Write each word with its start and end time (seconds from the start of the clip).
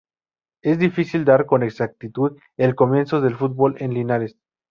Es 0.63 0.79
difícil 0.79 1.25
datar 1.25 1.45
con 1.45 1.61
exactitud 1.61 2.35
el 2.57 2.73
comienzo 2.73 3.21
del 3.21 3.35
fútbol 3.35 3.75
en 3.77 3.93
Linares. 3.93 4.35